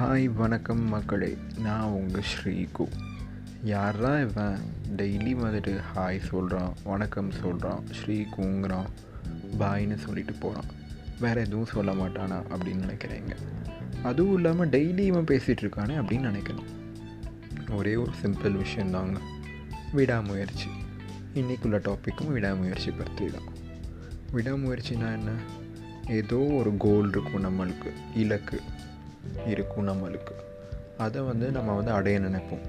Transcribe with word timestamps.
Hi 0.00 0.32
வணக்கம் 0.32 0.88
மக்களே. 0.88 1.36
நான் 1.58 1.82
உங்கள் 1.82 2.22
ஸ்ரீகு. 2.22 2.86
யாரா 3.64 4.18
இவன்? 4.18 4.58
டெய்லி 4.96 5.34
வந்துட்டு 5.34 5.80
ஹாய் 5.94 6.18
சொல்கிறான் 6.18 6.74
வணக்கம் 6.84 7.30
சொல்கிறான் 7.30 7.82
ஸ்ரீகுங்கிறான் 7.92 8.86
பாய்னு 9.58 9.94
சொல்லிட்டு 9.94 10.32
போகிறான் 10.32 10.64
வேறு 11.20 11.40
எதுவும் 11.40 11.64
சொல்ல 11.64 11.92
மாட்டானா 11.92 12.42
அப்படின்னு 12.50 12.84
நினைக்கிறேங்க 12.88 13.36
அதுவும் 14.02 14.34
இல்லாமல் 14.34 14.68
டெய்லி 14.68 14.98
இவன் 14.98 15.24
பேசிகிட்டு 15.24 15.60
இருக்கானே 15.60 16.02
அப்படின்னு 16.02 16.32
நினைக்கணும் 16.32 17.74
ஒரே 17.74 17.96
ஒரு 17.96 18.10
சிம்பிள் 18.22 18.60
விஷயந்தாங்க. 18.60 19.16
விடாமுயற்சி. 19.92 20.68
இன்றைக்குள்ள 21.34 21.80
டாப்பிக்கும் 21.80 22.32
விடாமுயற்சி 22.32 22.90
பற்றி 22.90 23.26
தான். 23.26 23.54
விடாமுயற்சினா 24.32 25.12
என்ன? 25.12 25.30
ஏதோ 26.08 26.36
ஒரு 26.36 26.74
கோல் 26.78 27.08
இருக்கும் 27.08 27.44
நம்மளுக்கு 27.44 27.92
இலக்கு. 28.14 28.60
இருக்கும் 29.46 29.88
நம்மளுக்கு. 29.88 30.34
அதை 30.96 31.22
வந்து 31.22 31.50
நம்ம 31.50 31.72
வந்து 31.72 31.90
அடைய 31.90 32.20
நினைப்போம். 32.20 32.64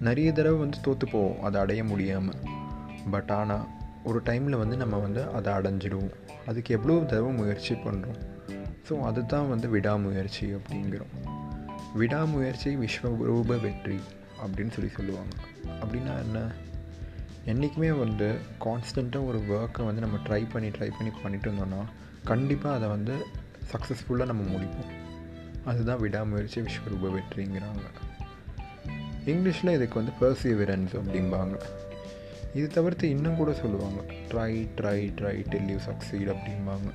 நிறைய 0.00 0.32
தடவை 0.32 0.58
வந்து 0.58 0.78
தோற்று 0.82 1.08
போவோம் 1.08 1.42
அதை 1.42 1.60
அடைய 1.60 1.84
முடியாமல் 1.84 2.40
பட் 3.10 3.30
ஆனால் 3.30 3.66
ஒரு 4.04 4.20
டைமில் 4.24 4.58
வந்து 4.58 4.76
நம்ம 4.76 4.96
வந்து 4.96 5.22
அதை 5.28 5.52
அடைஞ்சிடுவோம். 5.52 6.12
அதுக்கு 6.46 6.74
எவ்வளோ 6.74 7.00
தடவை 7.00 7.32
முயற்சி 7.32 7.74
பண்ணுறோம் 7.74 8.20
ஸோ 8.88 9.00
அதுதான் 9.00 9.48
வந்து 9.48 9.68
விடாமுயற்சி 9.68 10.54
அப்படிங்கிறோம். 10.54 11.12
விடாமுயற்சி 11.94 12.76
விஸ்வரூப 12.76 13.60
வெற்றி 13.60 13.98
அப்படின்னு 14.44 14.70
சொல்லி 14.70 14.90
சொல்லுவாங்க. 14.90 15.34
அப்படின்னா 15.80 16.18
என்ன? 16.22 16.52
என்றைக்குமே 17.44 17.90
வந்து 17.90 18.34
கான்ஸ்டண்ட்டாக 18.64 19.26
ஒரு 19.26 19.38
ஒர்க்கை 19.38 19.84
வந்து 19.84 20.00
நம்ம 20.00 20.16
ட்ரை 20.28 20.46
பண்ணி 20.52 20.68
ட்ரை 20.68 20.90
பண்ணி 20.98 21.12
பண்ணிட்டு 21.22 21.50
இருந்தோம்னா 21.50 21.82
கண்டிப்பாக 22.24 22.76
அதை 22.76 22.88
வந்து 22.88 23.14
சக்ஸஸ்ஃபுல்லாக 23.72 24.26
நம்ம 24.26 24.42
முடிப்போம். 24.42 24.90
அதுதான் 25.64 25.98
விடாமுயற்சி 25.98 26.60
விஸ்வரூப 26.60 27.10
வெற்றிங்கிறாங்க 27.16 27.86
இங்கிலீஷில் 29.26 29.72
இதுக்கு 29.72 30.02
வந்து 30.02 30.12
பர்சிவரன்ஸ் 30.20 30.92
அப்படிம்பாங்க. 30.92 31.60
இது 32.54 32.66
தவிர்த்து 32.66 33.08
இன்னும் 33.08 33.36
கூட 33.36 33.52
சொல்லுவாங்க. 33.52 34.00
Try 34.02 34.68
try 34.76 35.12
try 35.18 35.48
till 35.48 35.68
you 35.68 35.76
succeed 35.76 36.34
அப்படிம்பாங்க. 36.34 36.92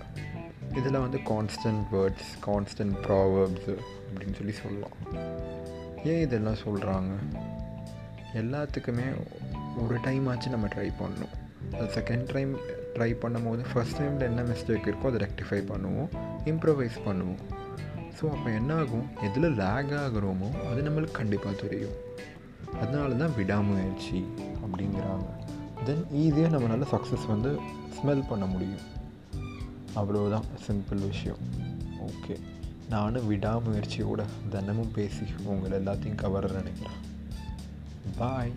இதில் 0.75 0.97
வந்து 0.97 1.17
கான்ஸ்டன்ட் 1.17 1.83
வேர்ட்ஸ் 1.91 2.31
கான்ஸ்டன்ட் 2.45 2.95
ப்ராவர்ப்ஸு 3.03 3.77
அப்படின்னு 4.09 4.36
சொல்லி 4.36 4.52
சொல்லலாம். 4.52 4.95
ஏன் 6.03 6.21
இதெல்லாம் 6.21 6.58
சொல்கிறாங்க 6.66 7.11
எல்லாத்துக்குமே 8.33 9.08
ஒரு 9.88 9.99
டைம் 10.02 10.27
ஆச்சு 10.27 10.49
நம்ம 10.49 10.67
ட்ரை 10.67 10.91
பண்ணணும். 10.99 11.33
அது 11.73 11.83
செகண்ட் 11.83 12.33
டைம் 12.33 12.55
ட்ரை 12.93 13.11
பண்ணும்போது 13.21 13.66
ஃபஸ்ட் 13.73 13.99
டைமில் 13.99 14.21
என்ன 14.21 14.41
மிஸ்டேக் 14.41 14.89
இருக்கோ 14.89 15.05
அதை 15.05 15.27
ரெக்டிஃபை 15.27 15.61
பண்ணுவோம் 15.71 16.09
இம்ப்ரவைஸ் 16.45 16.99
பண்ணுவோம். 17.05 17.39
ஸோ 18.17 18.25
அப்போ 18.35 18.49
என்ன 18.59 18.71
ஆகும் 18.81 19.08
எதில் 19.27 19.47
லேக் 19.61 19.94
ஆகிறோமோ 20.03 20.49
அது 20.69 20.81
நம்மளுக்கு 20.88 21.19
கண்டிப்பாக 21.19 21.55
தெரியும். 21.63 21.97
அதனால 22.81 23.13
தான் 23.13 23.35
விடாமுயற்சி 23.35 24.19
அப்படிங்கிறாங்க. 24.63 25.27
தென் 25.88 26.05
ஈஸியாக 26.23 26.53
நம்மளால் 26.53 26.91
சக்ஸஸ் 26.93 27.25
வந்து 27.27 27.52
ஸ்மெல் 27.97 28.30
பண்ண 28.30 28.45
முடியும். 28.45 28.86
அவ்வளோதான் 29.95 30.47
சிம்பிள் 30.67 31.02
விஷயம். 31.11 31.41
ஓகே 32.08 32.36
நானும் 32.89 33.27
விடாமுயற்சியோட 33.31 34.23
தினமும் 34.49 34.91
பேசி 34.91 35.25
உங்களை 35.43 35.77
எல்லாத்தையும் 35.80 36.21
கவர 36.23 36.47
நினைக்கிறேன். 36.47 36.99
பாய் 38.17 38.52